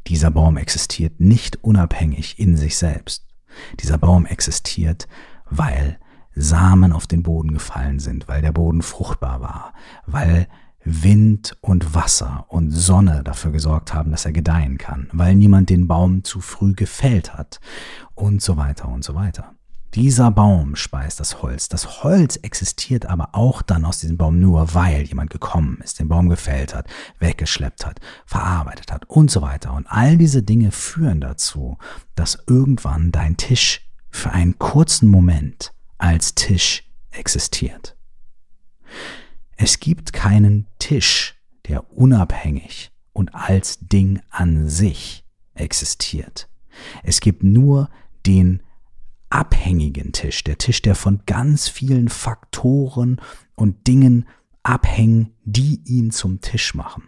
Dieser 0.06 0.30
Baum 0.30 0.56
existiert 0.56 1.20
nicht 1.20 1.62
unabhängig 1.62 2.38
in 2.38 2.56
sich 2.56 2.76
selbst. 2.76 3.26
Dieser 3.80 3.98
Baum 3.98 4.26
existiert, 4.26 5.08
weil 5.48 5.98
Samen 6.34 6.92
auf 6.92 7.06
den 7.06 7.22
Boden 7.22 7.52
gefallen 7.52 7.98
sind, 7.98 8.28
weil 8.28 8.42
der 8.42 8.52
Boden 8.52 8.82
fruchtbar 8.82 9.40
war, 9.40 9.74
weil 10.06 10.48
Wind 10.84 11.56
und 11.60 11.94
Wasser 11.94 12.46
und 12.48 12.70
Sonne 12.70 13.22
dafür 13.22 13.52
gesorgt 13.52 13.94
haben, 13.94 14.10
dass 14.10 14.24
er 14.24 14.32
gedeihen 14.32 14.78
kann, 14.78 15.08
weil 15.12 15.34
niemand 15.34 15.70
den 15.70 15.86
Baum 15.86 16.24
zu 16.24 16.40
früh 16.40 16.72
gefällt 16.72 17.34
hat 17.34 17.60
und 18.14 18.42
so 18.42 18.56
weiter 18.56 18.88
und 18.88 19.04
so 19.04 19.14
weiter. 19.14 19.54
Dieser 19.94 20.30
Baum 20.30 20.74
speist 20.74 21.20
das 21.20 21.42
Holz. 21.42 21.68
Das 21.68 22.02
Holz 22.02 22.36
existiert 22.36 23.04
aber 23.04 23.30
auch 23.32 23.60
dann 23.60 23.84
aus 23.84 24.00
diesem 24.00 24.16
Baum 24.16 24.40
nur, 24.40 24.72
weil 24.72 25.02
jemand 25.02 25.28
gekommen 25.28 25.80
ist, 25.84 25.98
den 25.98 26.08
Baum 26.08 26.30
gefällt 26.30 26.74
hat, 26.74 26.86
weggeschleppt 27.18 27.84
hat, 27.84 28.00
verarbeitet 28.24 28.90
hat 28.90 29.04
und 29.10 29.30
so 29.30 29.42
weiter. 29.42 29.74
Und 29.74 29.86
all 29.88 30.16
diese 30.16 30.42
Dinge 30.42 30.72
führen 30.72 31.20
dazu, 31.20 31.76
dass 32.14 32.42
irgendwann 32.46 33.12
dein 33.12 33.36
Tisch 33.36 33.86
für 34.08 34.30
einen 34.30 34.58
kurzen 34.58 35.08
Moment 35.08 35.74
als 35.98 36.34
Tisch 36.34 36.90
existiert. 37.10 37.94
Es 39.56 39.78
gibt 39.78 40.14
keinen 40.14 40.68
Tisch, 40.78 41.36
der 41.68 41.92
unabhängig 41.92 42.92
und 43.12 43.34
als 43.34 43.78
Ding 43.80 44.22
an 44.30 44.70
sich 44.70 45.26
existiert. 45.52 46.48
Es 47.02 47.20
gibt 47.20 47.42
nur 47.42 47.90
den 48.24 48.62
abhängigen 49.32 50.12
Tisch, 50.12 50.44
der 50.44 50.58
Tisch, 50.58 50.82
der 50.82 50.94
von 50.94 51.22
ganz 51.24 51.66
vielen 51.68 52.08
Faktoren 52.08 53.20
und 53.54 53.86
Dingen 53.86 54.28
abhängen, 54.62 55.32
die 55.44 55.80
ihn 55.86 56.10
zum 56.10 56.42
Tisch 56.42 56.74
machen. 56.74 57.04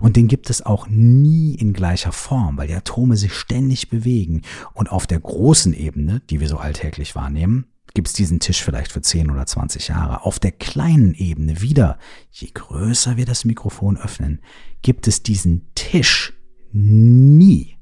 Und 0.00 0.16
den 0.16 0.26
gibt 0.26 0.50
es 0.50 0.62
auch 0.62 0.88
nie 0.88 1.54
in 1.54 1.72
gleicher 1.72 2.12
Form, 2.12 2.58
weil 2.58 2.66
die 2.66 2.74
Atome 2.74 3.16
sich 3.16 3.34
ständig 3.34 3.88
bewegen. 3.88 4.42
Und 4.72 4.90
auf 4.90 5.06
der 5.06 5.20
großen 5.20 5.72
Ebene, 5.74 6.20
die 6.28 6.40
wir 6.40 6.48
so 6.48 6.58
alltäglich 6.58 7.14
wahrnehmen, 7.14 7.66
gibt 7.94 8.08
es 8.08 8.14
diesen 8.14 8.40
Tisch 8.40 8.62
vielleicht 8.62 8.90
für 8.90 9.00
10 9.00 9.30
oder 9.30 9.46
20 9.46 9.88
Jahre. 9.88 10.24
Auf 10.24 10.40
der 10.40 10.52
kleinen 10.52 11.14
Ebene 11.14 11.60
wieder, 11.60 11.98
je 12.32 12.50
größer 12.52 13.16
wir 13.16 13.26
das 13.26 13.44
Mikrofon 13.44 13.96
öffnen, 13.96 14.40
gibt 14.82 15.06
es 15.06 15.22
diesen 15.22 15.72
Tisch 15.76 16.32
nie, 16.72 17.76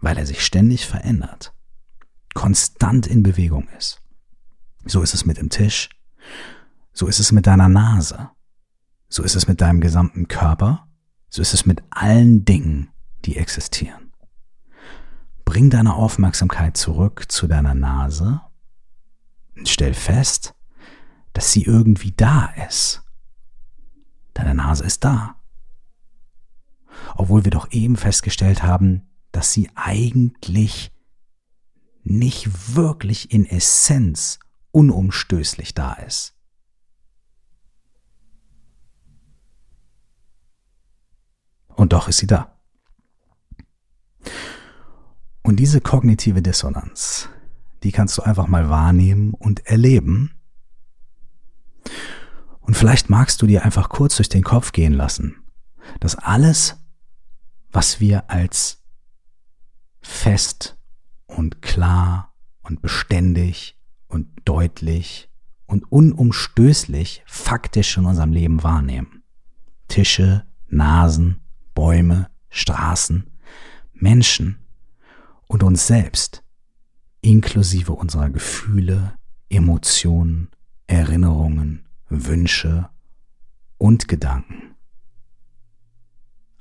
weil 0.00 0.18
er 0.18 0.26
sich 0.26 0.44
ständig 0.44 0.86
verändert 0.86 1.54
konstant 2.38 3.08
in 3.08 3.24
Bewegung 3.24 3.66
ist. 3.76 4.00
So 4.84 5.02
ist 5.02 5.12
es 5.12 5.26
mit 5.26 5.38
dem 5.38 5.50
Tisch, 5.50 5.88
so 6.92 7.08
ist 7.08 7.18
es 7.18 7.32
mit 7.32 7.48
deiner 7.48 7.68
Nase, 7.68 8.30
so 9.08 9.24
ist 9.24 9.34
es 9.34 9.48
mit 9.48 9.60
deinem 9.60 9.80
gesamten 9.80 10.28
Körper, 10.28 10.86
so 11.28 11.42
ist 11.42 11.52
es 11.52 11.66
mit 11.66 11.82
allen 11.90 12.44
Dingen, 12.44 12.90
die 13.24 13.38
existieren. 13.38 14.12
Bring 15.44 15.68
deine 15.68 15.94
Aufmerksamkeit 15.94 16.76
zurück 16.76 17.24
zu 17.26 17.48
deiner 17.48 17.74
Nase 17.74 18.40
und 19.56 19.68
stell 19.68 19.92
fest, 19.92 20.54
dass 21.32 21.50
sie 21.50 21.64
irgendwie 21.64 22.12
da 22.12 22.52
ist. 22.68 23.02
Deine 24.34 24.54
Nase 24.54 24.84
ist 24.84 25.02
da. 25.02 25.34
Obwohl 27.16 27.44
wir 27.44 27.50
doch 27.50 27.72
eben 27.72 27.96
festgestellt 27.96 28.62
haben, 28.62 29.10
dass 29.32 29.52
sie 29.52 29.70
eigentlich 29.74 30.92
nicht 32.08 32.74
wirklich 32.74 33.32
in 33.32 33.44
Essenz 33.44 34.38
unumstößlich 34.70 35.74
da 35.74 35.92
ist. 35.94 36.34
Und 41.68 41.92
doch 41.92 42.08
ist 42.08 42.18
sie 42.18 42.26
da. 42.26 42.58
Und 45.42 45.56
diese 45.56 45.80
kognitive 45.80 46.42
Dissonanz, 46.42 47.28
die 47.82 47.92
kannst 47.92 48.18
du 48.18 48.22
einfach 48.22 48.48
mal 48.48 48.68
wahrnehmen 48.68 49.34
und 49.34 49.66
erleben. 49.66 50.34
Und 52.60 52.76
vielleicht 52.76 53.10
magst 53.10 53.40
du 53.40 53.46
dir 53.46 53.64
einfach 53.64 53.88
kurz 53.90 54.16
durch 54.16 54.28
den 54.28 54.42
Kopf 54.42 54.72
gehen 54.72 54.92
lassen, 54.92 55.36
dass 56.00 56.16
alles, 56.16 56.76
was 57.70 58.00
wir 58.00 58.30
als 58.30 58.82
fest 60.00 60.77
und 61.28 61.62
klar 61.62 62.34
und 62.62 62.82
beständig 62.82 63.78
und 64.08 64.26
deutlich 64.44 65.30
und 65.66 65.90
unumstößlich 65.92 67.22
faktisch 67.26 67.96
in 67.96 68.06
unserem 68.06 68.32
Leben 68.32 68.62
wahrnehmen. 68.62 69.22
Tische, 69.86 70.44
Nasen, 70.68 71.40
Bäume, 71.74 72.30
Straßen, 72.50 73.30
Menschen 73.92 74.58
und 75.46 75.62
uns 75.62 75.86
selbst, 75.86 76.42
inklusive 77.20 77.92
unserer 77.92 78.30
Gefühle, 78.30 79.14
Emotionen, 79.48 80.48
Erinnerungen, 80.86 81.86
Wünsche 82.08 82.88
und 83.76 84.08
Gedanken. 84.08 84.74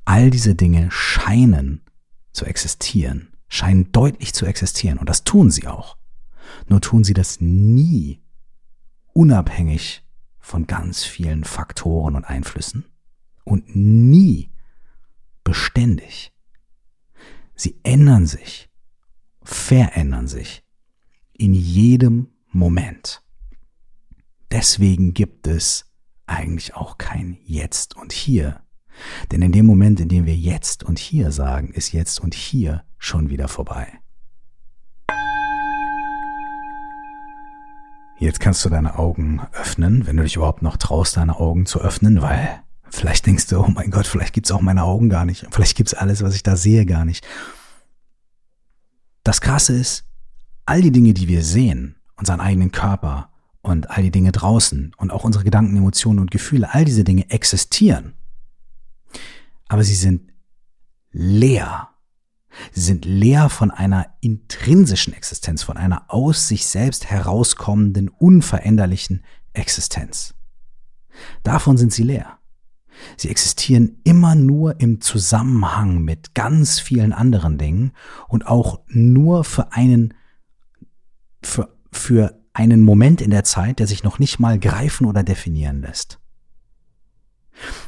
All 0.06 0.30
diese 0.30 0.56
Dinge 0.56 0.90
scheinen 0.92 1.82
zu 2.32 2.46
existieren 2.46 3.37
scheinen 3.48 3.92
deutlich 3.92 4.34
zu 4.34 4.46
existieren. 4.46 4.98
Und 4.98 5.10
das 5.10 5.24
tun 5.24 5.52
sie 5.52 5.68
auch. 5.68 5.98
Nur 6.68 6.82
tun 6.82 7.04
sie 7.04 7.14
das 7.14 7.42
nie 7.42 8.22
unabhängig 9.14 10.04
von 10.40 10.68
ganz 10.68 11.04
vielen 11.04 11.44
Faktoren 11.44 12.16
und 12.16 12.24
Einflüssen 12.24 12.86
und 13.44 13.76
nie 13.76 14.52
beständig. 15.44 16.34
Sie 17.56 17.80
ändern 17.84 18.28
sich, 18.28 18.70
verändern 19.44 20.28
sich 20.28 20.64
in 21.34 21.54
jedem 21.54 22.30
Moment. 22.52 23.24
Deswegen 24.52 25.14
gibt 25.14 25.48
es 25.48 25.86
eigentlich 26.26 26.76
auch 26.76 26.98
kein 26.98 27.38
Jetzt 27.44 27.96
und 27.96 28.14
Hier. 28.14 28.62
Denn 29.32 29.42
in 29.42 29.52
dem 29.52 29.66
Moment, 29.66 30.00
in 30.00 30.10
dem 30.10 30.26
wir 30.26 30.36
Jetzt 30.36 30.84
und 30.84 31.00
Hier 31.00 31.32
sagen, 31.32 31.70
ist 31.70 31.92
Jetzt 31.92 32.20
und 32.20 32.34
Hier 32.34 32.84
schon 33.08 33.30
wieder 33.30 33.48
vorbei. 33.48 33.88
Jetzt 38.20 38.40
kannst 38.40 38.66
du 38.66 38.70
deine 38.70 38.98
Augen 38.98 39.42
öffnen, 39.54 40.08
wenn 40.08 40.18
du 40.18 40.24
dich 40.24 40.36
überhaupt 40.36 40.64
noch 40.64 40.78
traust, 40.78 41.18
deine 41.18 41.40
Augen 41.40 41.68
zu 41.68 41.80
öffnen, 41.80 42.22
weil 42.22 42.64
vielleicht 42.90 43.28
denkst 43.28 43.48
du, 43.48 43.60
oh 43.60 43.68
mein 43.68 43.92
Gott, 43.92 44.08
vielleicht 44.08 44.34
gibt's 44.34 44.52
auch 44.52 44.62
meine 44.62 44.84
Augen 44.84 45.10
gar 45.10 45.24
nicht. 45.24 45.46
Vielleicht 45.52 45.78
gibt's 45.78 45.94
alles, 45.94 46.24
was 46.24 46.34
ich 46.34 46.42
da 46.42 46.56
sehe, 46.56 46.86
gar 46.86 47.06
nicht. 47.06 47.26
Das 49.24 49.40
Krasse 49.40 49.74
ist, 49.74 50.06
all 50.66 50.82
die 50.82 50.92
Dinge, 50.92 51.14
die 51.14 51.28
wir 51.28 51.44
sehen, 51.44 51.96
unseren 52.16 52.40
eigenen 52.40 52.72
Körper 52.72 53.30
und 53.62 53.92
all 53.92 54.02
die 54.02 54.12
Dinge 54.12 54.32
draußen 54.32 54.94
und 54.98 55.12
auch 55.12 55.24
unsere 55.24 55.44
Gedanken, 55.44 55.78
Emotionen 55.78 56.20
und 56.20 56.32
Gefühle, 56.32 56.74
all 56.74 56.86
diese 56.86 57.04
Dinge 57.04 57.30
existieren. 57.30 58.14
Aber 59.68 59.84
sie 59.84 59.96
sind 59.96 60.32
leer 61.12 61.90
Sie 62.72 62.82
sind 62.82 63.06
leer 63.06 63.50
von 63.50 63.72
einer 63.72 64.08
intrinsischen 64.22 65.14
Existenz, 65.14 65.64
von 65.64 65.78
einer 65.78 66.06
aus 66.08 66.48
sich 66.48 66.66
selbst 66.68 67.10
herauskommenden, 67.10 68.10
unveränderlichen 68.10 69.24
Existenz. 69.54 70.34
Davon 71.44 71.78
sind 71.78 71.94
sie 71.94 72.04
leer. 72.04 72.38
Sie 73.16 73.30
existieren 73.30 73.98
immer 74.04 74.36
nur 74.36 74.80
im 74.80 75.02
Zusammenhang 75.02 76.00
mit 76.00 76.34
ganz 76.34 76.80
vielen 76.80 77.14
anderen 77.14 77.58
Dingen 77.58 77.92
und 78.28 78.48
auch 78.48 78.82
nur 78.88 79.44
für 79.44 79.72
einen, 79.74 80.14
für, 81.42 81.76
für 81.92 82.40
einen 82.54 82.82
Moment 82.82 83.22
in 83.22 83.30
der 83.30 83.44
Zeit, 83.44 83.80
der 83.80 83.88
sich 83.88 84.04
noch 84.04 84.18
nicht 84.18 84.40
mal 84.40 84.60
greifen 84.60 85.06
oder 85.06 85.24
definieren 85.24 85.82
lässt. 85.82 86.20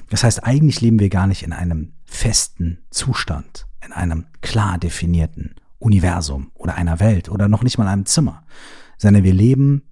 Das 0.09 0.23
heißt, 0.23 0.43
eigentlich 0.43 0.81
leben 0.81 0.99
wir 0.99 1.09
gar 1.09 1.27
nicht 1.27 1.43
in 1.43 1.53
einem 1.53 1.93
festen 2.05 2.79
Zustand, 2.89 3.67
in 3.85 3.93
einem 3.93 4.25
klar 4.41 4.77
definierten 4.77 5.55
Universum 5.77 6.51
oder 6.55 6.75
einer 6.75 6.99
Welt 6.99 7.29
oder 7.29 7.47
noch 7.47 7.63
nicht 7.63 7.77
mal 7.77 7.87
einem 7.87 8.05
Zimmer, 8.05 8.43
sondern 8.97 9.23
wir 9.23 9.33
leben 9.33 9.83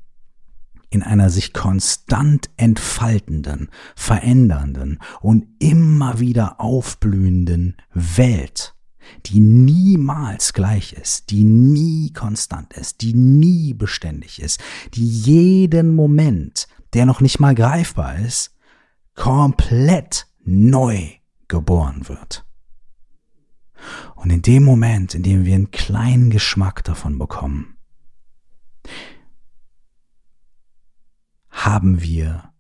in 0.90 1.04
einer 1.04 1.30
sich 1.30 1.54
konstant 1.54 2.50
entfaltenden, 2.58 3.70
verändernden 3.96 5.00
und 5.22 5.46
immer 5.60 6.20
wieder 6.20 6.62
aufblühenden 6.62 7.76
Welt, 7.94 8.74
die 9.26 9.40
niemals 9.40 10.54
gleich 10.54 10.94
ist, 10.94 11.30
die 11.30 11.44
nie 11.44 12.12
konstant 12.14 12.74
ist, 12.74 13.02
die 13.02 13.14
nie 13.14 13.74
beständig 13.74 14.42
ist, 14.42 14.62
die 14.94 15.08
jeden 15.08 15.94
Moment, 15.94 16.68
der 16.94 17.06
noch 17.06 17.22
nicht 17.22 17.40
mal 17.40 17.56
greifbar 17.56 18.20
ist, 18.20 18.57
komplett 19.18 20.28
neu 20.46 21.10
geboren 21.50 22.08
wird. 22.08 22.46
Und 24.16 24.30
in 24.30 24.42
dem 24.42 24.64
Moment, 24.64 25.14
in 25.16 25.24
dem 25.24 25.44
wir 25.44 25.56
einen 25.56 25.72
kleinen 25.72 26.30
Geschmack 26.30 26.84
davon 26.84 27.18
bekommen, 27.18 27.78
haben 31.50 32.02
wir, 32.02 32.54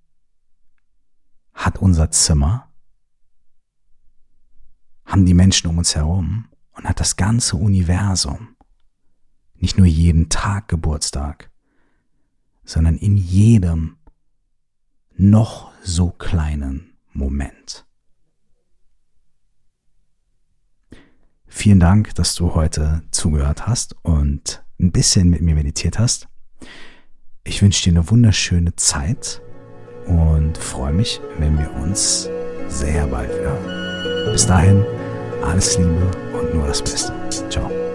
hat 1.53 1.77
unser 1.77 2.11
Zimmer, 2.11 2.69
haben 5.05 5.25
die 5.25 5.33
Menschen 5.33 5.69
um 5.69 5.77
uns 5.77 5.95
herum 5.95 6.49
und 6.71 6.85
hat 6.85 6.99
das 6.99 7.15
ganze 7.15 7.55
Universum 7.55 8.55
nicht 9.55 9.77
nur 9.77 9.87
jeden 9.87 10.29
Tag 10.29 10.67
Geburtstag, 10.67 11.49
sondern 12.63 12.97
in 12.97 13.15
jedem 13.15 13.96
noch 15.17 15.71
so 15.83 16.11
kleinen 16.11 16.93
Moment. 17.13 17.85
Vielen 21.47 21.79
Dank, 21.79 22.13
dass 22.15 22.35
du 22.35 22.53
heute 22.53 23.01
zugehört 23.11 23.67
hast 23.67 23.95
und 24.03 24.63
ein 24.79 24.91
bisschen 24.91 25.29
mit 25.29 25.41
mir 25.41 25.55
meditiert 25.55 25.97
hast. 25.97 26.27
Ich 27.43 27.61
wünsche 27.61 27.83
dir 27.83 27.97
eine 27.97 28.09
wunderschöne 28.09 28.75
Zeit 28.75 29.41
und 30.05 30.57
freue 30.57 30.93
mich, 30.93 31.19
wenn 31.39 31.57
wir 31.57 31.73
uns 31.77 32.29
sehr 32.67 33.07
bald 33.07 33.29
wieder 33.29 33.59
hören. 33.59 34.31
Bis 34.33 34.45
dahin, 34.45 34.85
alles 35.43 35.77
Liebe 35.77 36.11
und 36.39 36.53
nur 36.53 36.67
das 36.67 36.81
Beste. 36.81 37.13
Ciao. 37.49 37.86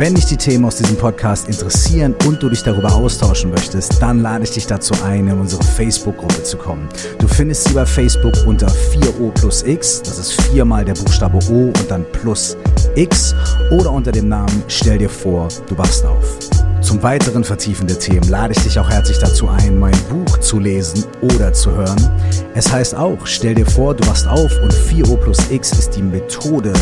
Wenn 0.00 0.14
dich 0.14 0.24
die 0.24 0.38
Themen 0.38 0.64
aus 0.64 0.76
diesem 0.76 0.96
Podcast 0.96 1.46
interessieren 1.46 2.14
und 2.24 2.42
du 2.42 2.48
dich 2.48 2.62
darüber 2.62 2.94
austauschen 2.94 3.50
möchtest, 3.50 4.00
dann 4.00 4.22
lade 4.22 4.44
ich 4.44 4.50
dich 4.50 4.66
dazu 4.66 4.94
ein, 5.04 5.28
in 5.28 5.38
unsere 5.38 5.62
Facebook-Gruppe 5.62 6.42
zu 6.42 6.56
kommen. 6.56 6.88
Du 7.18 7.28
findest 7.28 7.64
sie 7.64 7.74
bei 7.74 7.84
Facebook 7.84 8.32
unter 8.46 8.68
4O 8.68 9.30
plus 9.32 9.62
X, 9.62 10.00
das 10.00 10.18
ist 10.18 10.40
viermal 10.40 10.86
der 10.86 10.94
Buchstabe 10.94 11.38
O 11.50 11.64
und 11.64 11.90
dann 11.90 12.06
plus 12.12 12.56
X 12.94 13.34
oder 13.72 13.92
unter 13.92 14.10
dem 14.10 14.30
Namen 14.30 14.62
Stell 14.68 14.96
dir 14.96 15.10
vor, 15.10 15.48
du 15.68 15.76
wachst 15.76 16.06
auf. 16.06 16.59
Zum 16.90 17.04
weiteren 17.04 17.44
Vertiefen 17.44 17.86
der 17.86 18.00
Themen 18.00 18.28
lade 18.28 18.52
ich 18.52 18.64
dich 18.64 18.76
auch 18.76 18.90
herzlich 18.90 19.16
dazu 19.18 19.48
ein, 19.48 19.78
mein 19.78 19.96
Buch 20.08 20.38
zu 20.38 20.58
lesen 20.58 21.04
oder 21.20 21.52
zu 21.52 21.70
hören. 21.70 22.10
Es 22.56 22.72
heißt 22.72 22.96
auch, 22.96 23.28
stell 23.28 23.54
dir 23.54 23.64
vor, 23.64 23.94
du 23.94 24.04
wachst 24.08 24.26
auf 24.26 24.50
und 24.60 24.74
4O 24.74 25.16
plus 25.16 25.38
X 25.52 25.70
ist 25.70 25.90
die 25.90 26.02
Methode 26.02 26.72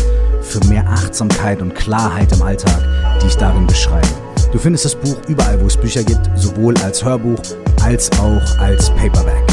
für 0.41 0.65
mehr 0.65 0.83
Achtsamkeit 0.87 1.61
und 1.61 1.75
Klarheit 1.75 2.31
im 2.31 2.41
Alltag, 2.41 2.81
die 3.21 3.27
ich 3.27 3.37
darin 3.37 3.67
beschreibe. 3.67 4.07
Du 4.51 4.57
findest 4.57 4.85
das 4.85 4.95
Buch 4.95 5.17
überall, 5.27 5.61
wo 5.61 5.67
es 5.67 5.77
Bücher 5.77 6.03
gibt, 6.03 6.27
sowohl 6.35 6.73
als 6.79 7.05
Hörbuch 7.05 7.37
als 7.83 8.09
auch 8.13 8.57
als 8.57 8.89
Paperback. 8.89 9.48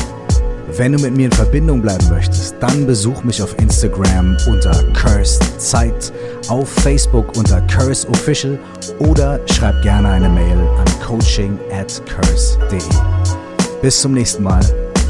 Wenn 0.76 0.92
du 0.92 0.98
mit 0.98 1.16
mir 1.16 1.26
in 1.26 1.32
Verbindung 1.32 1.80
bleiben 1.80 2.06
möchtest, 2.10 2.56
dann 2.60 2.86
besuch 2.86 3.24
mich 3.24 3.42
auf 3.42 3.58
Instagram 3.58 4.36
unter 4.46 4.84
Cursed 4.92 5.58
Zeit, 5.58 6.12
auf 6.48 6.68
Facebook 6.68 7.34
unter 7.38 7.62
Curse 7.62 8.06
Official 8.10 8.58
oder 8.98 9.40
schreib 9.50 9.80
gerne 9.82 10.08
eine 10.10 10.28
Mail 10.28 10.58
an 10.58 11.00
coaching 11.02 11.58
at 11.72 12.02
curse.de. 12.06 12.78
Bis 13.80 14.02
zum 14.02 14.12
nächsten 14.12 14.42
Mal, 14.42 14.60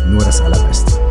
nur 0.09 0.21
das 0.21 0.41
Allerbeste. 0.41 1.06